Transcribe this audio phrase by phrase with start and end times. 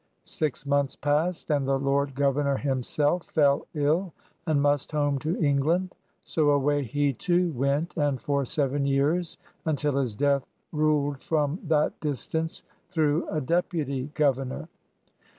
[0.23, 4.13] Six months passed, and the Lord Governor himself fell ill
[4.47, 5.93] and must home to Eng land.
[6.23, 11.99] So away he, too, went and for seven years until his death ruled from that
[11.99, 14.69] distance through a deputy governor.